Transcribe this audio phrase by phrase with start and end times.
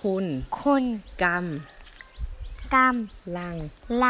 [0.00, 0.26] คุณ
[0.60, 0.84] คุณ
[1.22, 1.44] กรรม
[2.74, 2.96] กรรม
[3.36, 3.56] ลัง
[4.02, 4.04] ล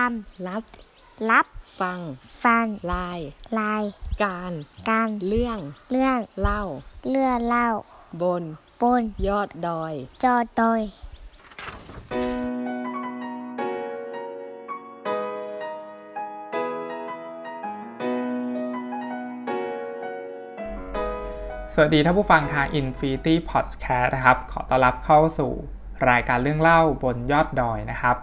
[0.47, 1.47] รับำรับ
[1.81, 2.01] ฟัง
[2.45, 3.21] ฟังลาย
[3.59, 3.85] ลาย
[4.23, 4.53] การ
[4.89, 5.59] การเรื่อง
[5.91, 6.63] เรื่องเล่า
[7.09, 7.69] เลื่อเล่า
[8.23, 8.43] บน
[8.81, 10.81] บน ยอดดอย จอดอย
[21.73, 25.53] สวัสดีท่านผู้ฟังทาง Infinity Podcast นะครับ ขอต้อนรับเข้าสู่
[26.11, 28.17] รายการเรื่องเล่าบนยอดดอยนะครับ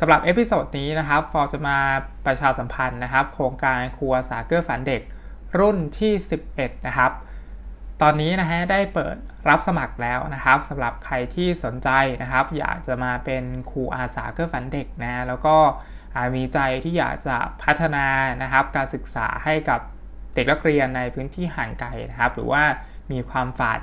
[0.00, 1.78] สำหรับ episode นี้นะครับฟอร์มจะมา
[2.26, 5.02] ประชาสัมพันธ์นะครับ โครงการครูอาสาเกื้อฝันเด็ก
[5.58, 6.12] รุ่นที่
[6.50, 7.12] 11 นะครับ
[8.02, 9.16] ตอนนี้นะฮะได้เปิด
[9.48, 11.88] รับสมัครแล้วนะครับสำหรับใครที่สนใจ
[12.22, 15.56] นะครับ อยากจะมาเป็นครูอาสาเกื้อฝันเด็กนะแล้วก็
[16.36, 18.06] มีใจที่อยากจะพัฒนา
[18.42, 19.80] นะครับ การศึกษาให้กับ
[20.34, 22.62] เด็กนักเรียนในพื้นที่ห่างไกลนะครับ หรือว่า
[23.12, 23.82] มีความฝัน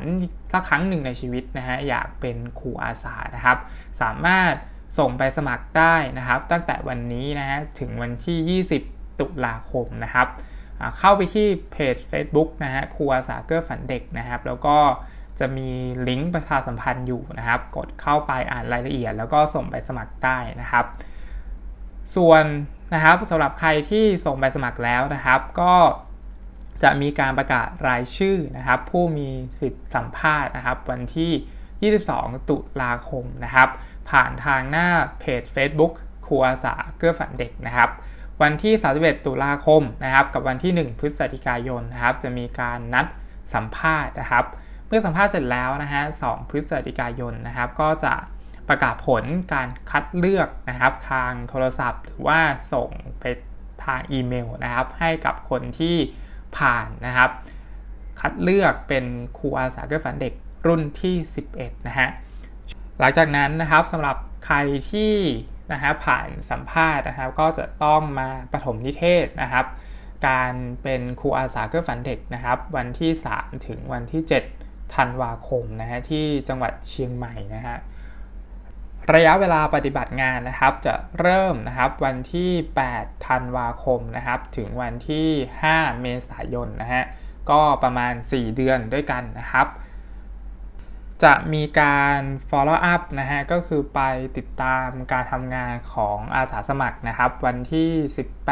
[0.52, 3.58] สักครั้งหนึ่งในชีวิตนะฮะอยากเป็นครูอาสานะครับ
[4.02, 4.54] สามารถ
[5.00, 10.28] ส่งไปสมัครได้นะครับ ตั้งแต่วันนี้นะฮะถึงวันที่ 20 ตุลาคมนะครับ
[10.98, 14.78] เข้าไปที่เพจ Facebook นะฮะครูอาสาเกอร์ฝันเด็กนะครับ แล้วก็
[15.40, 15.70] จะมี
[16.08, 20.86] ลิงก์ประชาสัมพันธ์อยู่นะครับ กดเข้าไปอ่านรายละเอียด แล้วก็ส่งไปสมัครได้นะครับ
[22.16, 22.44] ส่วน
[22.94, 25.74] นะครับสำหรับใครที่ส่งใบสมัครแล้วนะครับ ก็
[26.84, 33.70] จะมีการประกาศรายชื่อนะครับ ผู้มีสิทธิสัมภาษณ์นะครับ วันที่ 22 ตุลาคมนะครับ
[34.10, 34.88] ผ่านทางหน้า
[35.20, 35.94] เพจ Facebook
[36.26, 37.90] ครูอาสาเกื้อฝันเด็กนะครับ
[38.42, 43.06] วันที่ 31 ตุลาคมนะครับ กับวันที่ 1 พฤศจิกายนนะครับ จะมีการนัด
[43.54, 44.46] สัมภาษณ์นะครับ
[44.88, 48.14] เมื่อสัมภาษณ์เสร็จแล้วนะฮะ 2 พฤศจิกายนนะครับ ก็จะ
[48.70, 52.40] ประกาศผลการคัดเลือกนะครับ ทางโทรศัพท์ หรือว่า
[52.74, 52.90] ส่ง
[53.20, 53.24] ไป
[53.86, 55.98] ทางอีเมลนะครับ ให้กับคนที่
[56.58, 57.30] ผ่านนะครับ
[58.20, 59.06] คัดเลือกเป็น
[59.38, 60.34] ครูอาสาเกื้อฝันเด็ก
[60.68, 61.16] รุ่นที่
[61.52, 62.10] 11 นะฮะ
[63.00, 64.58] หลังจากนั้นนะครับสำหรับใคร
[64.92, 65.16] ที่
[65.72, 69.66] นะฮะผ่านสัมภาษณ์นะครับก็จะต้องมาปฐมนิเทศนะครับ
[70.28, 74.22] การเป็นครูอาสาเกื้อฝันเด็กนะครับ วันที่ 3 ถึงวันที่
[74.60, 77.78] 7 ธันวาคมนะฮะที่จังหวัดเชียงใหม่นะฮะ
[79.16, 82.52] ระยะเวลาปฏิบัติงานนะครับ จะเริ่มนะครับวันที่
[82.88, 85.28] 8 ธันวาคมนะครับ ถึงวันที่
[85.68, 87.04] 5 เมษายนนะฮะ
[87.50, 89.68] ก็ประมาณ 4 เดือนด้วยกันนะครับ
[91.24, 92.20] จะมีการ
[92.50, 94.00] follow up นะฮะก็คือไป
[94.38, 97.90] ติดตามการทำงานของอาสาสมัครนะครับ วันที่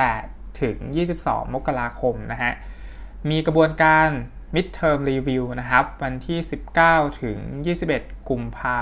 [0.02, 0.78] 18 ถึง
[1.16, 2.52] 22 มกราคมนะฮะ
[3.30, 4.08] มีกระบวนการ
[4.56, 6.40] midterm review นะครับ วันที่
[6.80, 7.38] 19 ถึง
[7.84, 8.80] 21 กุมภา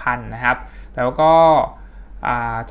[0.00, 0.58] พันธ์นะครับ
[0.96, 1.32] แล้วก็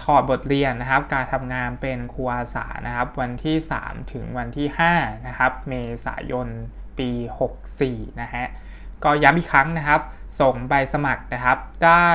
[0.02, 5.74] ถอดบทเรียนนะครับ การทำงานเป็นครูอาสานะครับ วันที่ 3 ถึงวันที่5นะครับ เม
[6.06, 6.48] ษายน
[6.98, 7.10] ปี
[7.66, 8.46] 64 นะฮะ
[9.04, 10.02] ก็ย้ำอีกครั้งนะครับ
[10.40, 12.10] ส่งใบสมัครนะครับ ได้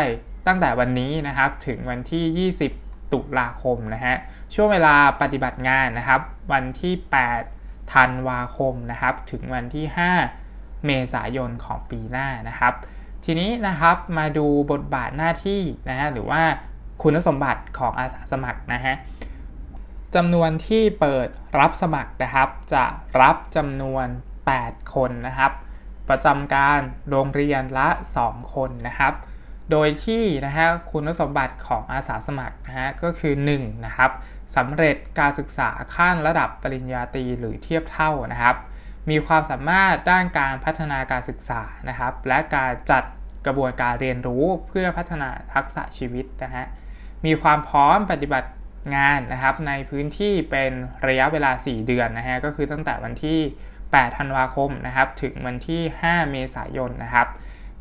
[0.46, 4.14] ตั้งแต่วันนี้นะครับ ถึงวันที่ 20 ตุลาคมนะฮะ
[4.54, 6.20] ช่วงเวลาปฏิบัติงานนะครับ
[6.52, 6.94] วันที่
[7.44, 9.86] 8 ธันวาคมนะครับ ถึงวันที่
[10.36, 12.74] 5 เมษายนของปีหน้านะครับ
[13.24, 16.42] ทีนี้นะครับมาดูบทบาทหน้าที่นะฮะหรือว่า
[17.02, 18.94] คุณสมบัติของอาสาสมัครนะฮะ
[20.14, 22.84] จำนวนที่เปิดรับสมัครนะครับ จะ
[23.20, 24.06] รับจำนวน
[24.50, 25.52] 8 คนนะครับ
[26.08, 27.88] ประจำการโรงเรียนละ
[28.22, 29.14] 2 คนนะครับ
[29.70, 34.10] โดยที่นะฮะคุณสมบัติของอาสาสมัครนะฮะก็คือ1นะครับ
[34.56, 38.56] สำเร็จการศึกษาขั้นระดับปริญญาตรีหรือเทียบเท่านะครับ
[39.10, 43.04] มีความสามารถด้านการพัฒนาการศึกษานะครับ และการจัด
[43.46, 46.66] กระบวนการเรียนรู้เพื่อพัฒนาทักษะชีวิตนะฮะ
[47.26, 48.50] มีความพร้อมปฏิบัติ
[48.96, 50.72] งานนะครับ ในพื้นที่เป็น
[51.06, 53.38] ระยะเวลา 4 เดือนนะฮะก็คือตั้งแต่วันที่
[53.80, 57.28] 8 ธันวาคมนะครับ ถึงวันที่ 5 เมษายนนะครับ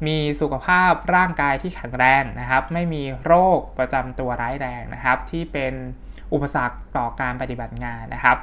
[0.07, 5.73] มีสุขภาพร่างกายที่แข็งแรงนะครับ ไม่มีโรคประจำตัวร้ายแรงนะครับ ที่เป็น
[6.33, 8.37] อุปสรรคต่อการปฏิบัติงานนะครับ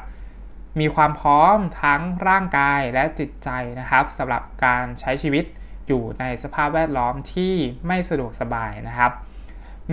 [0.81, 3.50] มีความพร้อมทั้งร่างกายและจิตใจ
[3.81, 5.44] นะครับสำหรับการใช้ชีวิต
[5.87, 7.54] อยู่ในสภาพแวดล้อมที่
[7.87, 9.12] ไม่สะดวกสบายนะครับ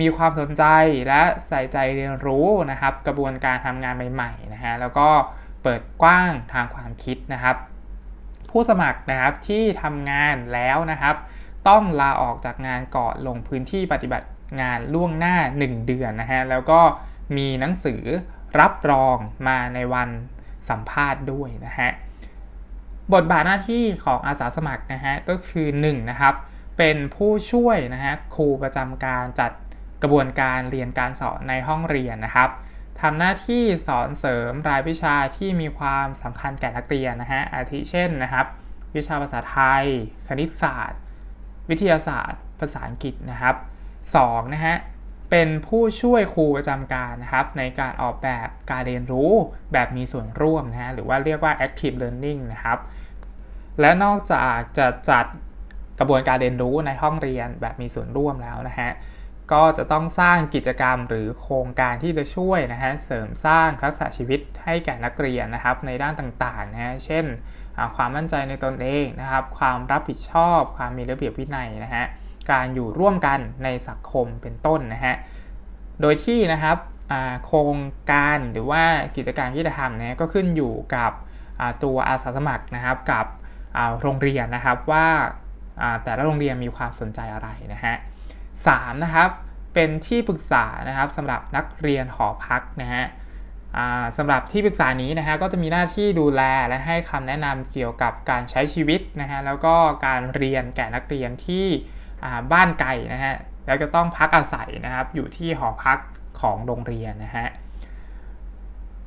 [0.00, 0.64] มีความสนใจ
[1.08, 5.08] และใส่ใจเรียนรู้นะครับ กระบวนการทำงานใหม่ๆนะฮะแล้วก็
[5.62, 7.56] เปิดกว้างทางความคิดนะครับ
[8.50, 11.16] ผู้สมัครนะครับที่ทำงานแล้วนะครับ
[11.68, 14.28] ต้องลาออกจากงานก่อนลงพื้นที่ปฏิบัติ
[14.60, 16.80] งานล่วงหน้า 1 เดือนนะฮะแล้วก็
[17.36, 18.02] มีหนังสือ
[18.60, 19.16] รับรอง
[19.48, 20.08] มาในวัน
[20.68, 21.90] สัมภาษณ์ด้วยนะฮะ
[23.14, 26.34] บทบาทหน้าที่ของอาสาสมัครนะฮะก็คือ1นะครับ
[26.78, 29.52] เป็นผู้ช่วยนะฮะครูประจำการจัด
[30.02, 32.50] กระบวนการเรียนการสอนในห้องเรียนนะครับ
[33.00, 38.46] ทำหน้าที่สอนเสริมรายวิชาที่มีความสำคัญแก่นักเรียนนะฮะอาทิเช่นนะครับ
[38.96, 39.84] วิชาภาษาไทย
[40.28, 41.00] คณิตศาสตร์
[41.70, 43.56] วิทยาศาสตร์ ภาษาอังกฤษนะครับ
[44.04, 44.54] 2.
[44.54, 44.76] นะฮะ
[45.36, 49.32] เป็นผู้ช่วยครูประจำการนะครับในการออกแบบการเรียนรู้
[49.72, 52.78] แบบมีส่วนร่วมนะฮะหรือว่าเรียกว่า active learning นะครับ
[53.80, 55.26] และนอกจากจะจัด
[55.98, 58.90] กระบวนการเรียนรู้ในห้องเรียนแบบมีส่วนร่วมแล้วนะฮะ
[59.52, 67.24] ก็จะต้องสร้างกิจกรรมหรือโครงการที่จะช่วยนะฮะเสริมสร้างทักษะชีวิตให้แก่นักเรียนนะครับในด้านต่างๆนะฮะเช่น
[67.96, 72.06] ความมั่นใจในตนเองนะครับ ความรับผิดชอบ ความมีระเบียบวินัยนะฮะ
[72.50, 75.14] การอยู่ร่วมกันในสังคมเป็นต้นนะฮะ
[76.00, 76.76] โดยที่นะครับ
[77.44, 77.76] โครง
[78.10, 78.82] การหรือว่า
[79.16, 81.12] กิจการที่จะทำนะก็ขึ้นอยู่กับ
[81.84, 83.26] ตัวอาสาสมัครนะครับกับ
[84.00, 85.06] โรงเรียนนะครับว่า
[86.04, 87.94] แต่ละโรงเรียนมีความสนใจอะไรนะฮะ
[88.66, 88.68] ส
[89.04, 89.30] นะครับ
[89.74, 93.04] เป็นที่ปรึกษานะครับสำหรับนักเรียนหอพักนะฮะ
[94.16, 99.74] สำหรับที่ปรึกษานี้นะฮะก็จะมีหน้าที่ดูแลและให้คำแนะนำเกี่ยวกับการใช้ชีวิตนะฮะแล้วก็
[100.06, 101.66] การเรียนแก่นักเรียนที่
[102.52, 103.36] บ้านไกลนะฮะ
[103.66, 105.98] แล้วจะต้องพักอาศัยนะครับอยู่ที่หอพัก
[106.40, 107.48] ของโรงเรียนนะฮะ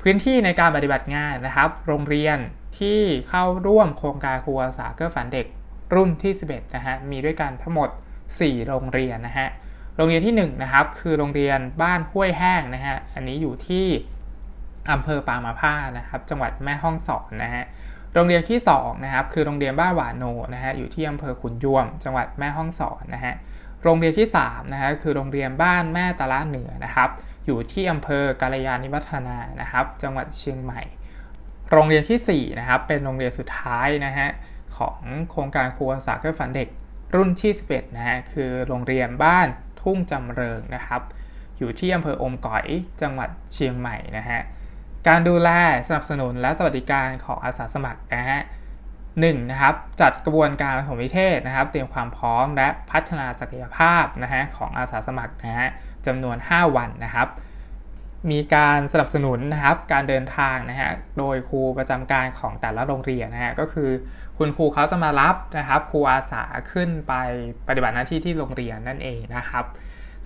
[0.01, 2.37] พื้นที่ในการปฏิบัติงานนะครับ โรงเรียน
[2.79, 2.99] ที่
[3.29, 5.47] เข้าร่วมโครงการครูอาสาเกื้อฝันเด็ก
[5.95, 7.89] รุ่นที่ 11นะฮะมีด้วยกันทั้งหมด
[8.29, 9.47] 4 โรงเรียนนะฮะ
[9.95, 13.85] โรงเรียนที่1นะครับคือโรงเรียนบ้านห้วยแห้งนะฮะอันนี้อยู่ที่
[14.91, 17.63] อำเภอปางมาผ้านะครับ จังหวัดแม่ฮ่องสอนนะฮะ
[18.13, 20.23] โรงเรียนที่2นะครับคือโรงเรียนบ้านหวานโน
[20.53, 23.33] นะฮะอยู่ที่อำเภอขุนยวม จังหวัดแม่ฮ่องสอนนะฮะ
[23.83, 27.09] โรงเรียนที่3นะฮะคือโรงเรียนบ้านแม่ตะละเหนือนะครับ
[27.45, 30.81] อยู่ที่อำเภอกาลยานิวัฒนานะครับ จังหวัดเชียงใหม่
[31.71, 34.27] โรงเรียนที่4นะครับเป็นโรงเรียนสุดท้ายนะฮะ
[34.77, 34.99] ของ
[35.31, 36.67] โครงการครูอาสาเพื่อฝันเด็ก
[37.15, 39.47] รุ่นที่ 11นะฮะคือโรงเรียนบ้าน
[39.81, 41.01] ทุ่งจำเริงนะครับ
[41.57, 42.65] อยู่ที่อำเภออมก๋อย
[43.01, 44.41] จังหวัดเชียงใหม่นะฮะ
[45.07, 45.49] การดูแล
[45.87, 48.41] สนับสนุนและสวัสดิการของอาสาสมัครนะฮะ
[49.19, 55.69] หนึ่งนะครับจัดกระบวนการปฐมนิเทศนะครับ เตรียมความพร้อมและพัฒนาศักยภาพนะฮะของอาสาสมัครนะฮะ
[56.05, 57.27] จำนวน 5 วันนะครับ
[58.31, 63.89] มีการสนับสนุนนะครับการเดินทางนะฮะโดยครูประจำการของแต่ละโรงเรียนนะฮะก็คือ
[64.37, 67.13] คุณครูเขาจะมารับนะครับ ครูอาสาขึ้นไป
[67.67, 69.65] ปฏิบัติหน้าที่ที่โรงเรียนนั่นเองนะครับ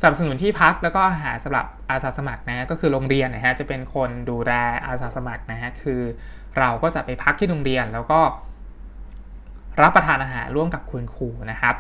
[0.02, 4.52] สนับสนุนที่พักแล้วก็อาหารสำหรับอาสาสมัครนะก็คือโรงเรียนนะฮะจะเป็นคนดูแล
[4.88, 6.02] อาสาสมัครนะฮะคือ
[6.58, 8.20] เราก็จะไปพักที่โรงเรียนแล้วก็
[9.82, 11.76] รับประทานอาหารร่วมกับคุณครูนะครับ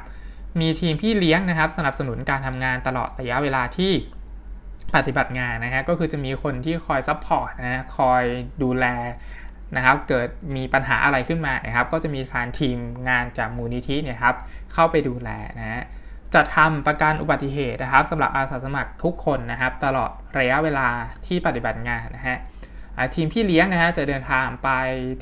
[0.59, 3.91] มีทีมพี่เลี้ยงนะครับ สนับสนุนการทำงานตลอดระยะเวลาที่
[4.95, 8.23] ปฏิบัติงานนะฮะก็คือจะมีคนที่คอย support นะฮะคอย
[8.63, 8.85] ดูแล
[9.75, 12.77] นะครับ เกิดมีปัญหาอะไรขึ้นมานะครับ ก็จะมีการทีม
[13.09, 14.35] งานจากมูลนิธิเนี่ยครับ
[14.73, 15.29] เข้าไปดูแล
[15.59, 15.81] นะฮะ
[16.33, 20.87] จะทำประกันอุบัติเหตุนะครับสำหรับอาสาสมัครทุกคนนะครับ ตลอดระยะเวลา
[21.25, 22.37] ที่ปฏิบัติงานนะฮะ
[23.15, 24.69] ทีมพี่เลี้ยงนะฮะจะเดินทางไป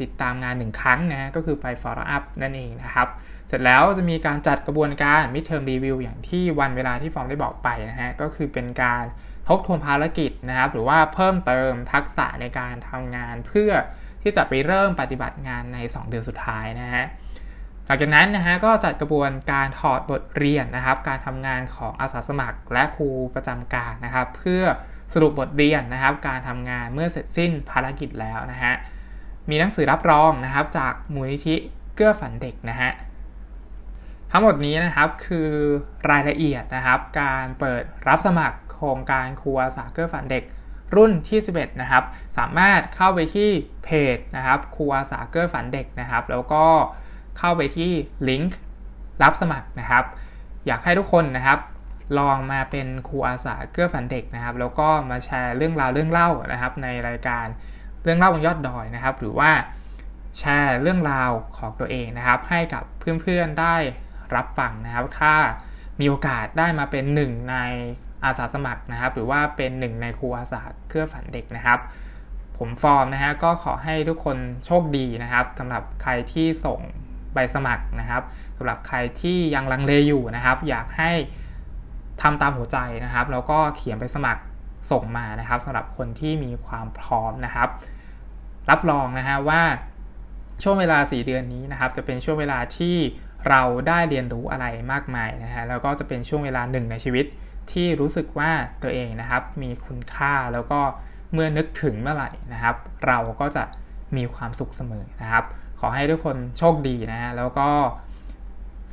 [0.01, 3.07] ติดตามงานหนึ่งครั้งนะก็คือไป follow up นั่นเองนะครับ
[3.47, 9.03] เสร็จแล้วจะมีการจัดกระบวนการ midterm review อย่างที่วันเวลาที่ฟอร์มได้บอกไปนะฮะก็คือเป็นการ
[9.47, 13.71] ทบทวนภารกิจนะครับ หรือว่าเพิ่มเติมทักษะในการทำงานเพื่อ
[14.21, 17.05] ที่จะไปเริ่มปฏิบัติงานใน 2 เดือนสุดท้ายนะฮะ
[17.89, 24.63] หลังจากนั้นนะฮะก็จัดกระบวนการถอดบทเรียนนะครับ การทำงานของอาสาสมัครและครูประจำการนะครับ เพื่อ
[25.13, 28.73] สรุปบทเรียนนะครับ การทำงานเมื่อเสร็จสิ้นภารกิจแล้วนะฮะ
[29.49, 31.55] มีหนังสือรับรองนะครับ จากมูลนิธิ
[31.95, 32.91] เกื้อฝันเด็กนะฮะ
[34.31, 35.49] ทั้งหมดนี้นะครับคือ
[36.09, 40.43] รายละเอียดนะครับ การเปิดรับสมัครโครงการครูอาสาเกื้อฝันเด็ก
[40.95, 42.03] รุ่นที่ 11 นะครับ
[42.37, 43.49] สามารถเข้าไปที่
[43.83, 46.65] เพจนะครับครูอาสาเกื้อฝันเด็กนะครับ แล้วก็
[47.39, 47.91] เข้าไปที่
[48.29, 48.57] ลิงก์
[49.23, 50.05] รับสมัครนะครับ
[50.67, 51.59] อยากให้ทุกคนนะครับ
[52.19, 57.45] ลองมาเป็นครูอาสาเกื้อฝันเด็กนะครับ แล้วก็มาแชร์เรื่องราวเรื่องเล่านะครับ ในรายการ
[58.03, 59.51] เรื่องเล่าบนยอดดอยนะครับ หรือว่า
[60.37, 62.83] แชร์เรื่องราวของตัวเองนะครับ ให้กับ
[63.21, 63.75] เพื่อนๆได้
[64.35, 65.33] รับฟังนะครับ ถ้า
[65.99, 67.57] มีโอกาสได้มาเป็นหนึ่งใน
[68.23, 71.79] อาสาสมัครนะครับ หรือว่าเป็นหนึ่งในครูอาสาเกื้อฝันเด็กนะครับ
[72.57, 76.79] ผมฟอร์มนะฮะก็ขอให้ทุกคนโชคดีนะครับสำหรับใครที่ส่ง
[77.33, 78.23] ใบสมัครนะครับ
[78.57, 81.11] สำหรับใครที่ยังลังเลอยู่นะครับ อยากให้
[82.21, 84.41] ทำตามหัวใจนะครับ แล้วก็เขียนไปสมัคร
[84.91, 87.69] ส่งมานะครับสำหรับคนที่มีความพร้อมนะครับ
[88.69, 89.61] รับรองนะฮะว่า
[90.63, 92.95] ช่วงเวลา 4 เดือนนี้นะครับ จะเป็นช่วงเวลาที่
[93.49, 97.25] เราได้เรียนรู้อะไรมากมายนะฮะแล้วก็จะเป็นช่วงเวลาหนึ่งในชีวิต
[97.71, 98.51] ที่รู้สึกว่า
[98.83, 100.79] ตัวเองนะครับ มีคุณค่าแล้วก็
[101.33, 102.75] เมื่อนึกถึงเมื่อไหร่นะครับ
[103.07, 103.63] เราก็จะ
[104.17, 105.45] มีความสุขเสมอนะครับ
[105.79, 107.69] ขอให้ทุกคนโชคดีนะฮะแล้วก็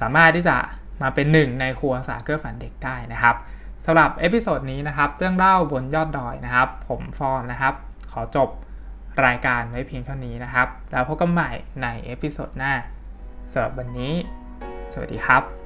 [0.01, 0.57] สามารถที่จะ
[1.03, 3.37] มาเป็นหนึ่งในครูอาสาเกื้อฝันเด็กได้นะครับ
[3.85, 7.75] สำหรับ episode นี้นะครับ เรื่องเล่าบนยอดดอยนะครับ ผมฟอร์มนะครับ
[8.13, 8.49] ขอจบ
[9.27, 11.51] รายการไว้เพียงเท่านี้นะครับ แล้วพบกันใหม่
[11.83, 12.73] ใน episode หน้า
[13.53, 14.13] สำหรับวันนี้
[14.93, 15.66] สวัสดีครับ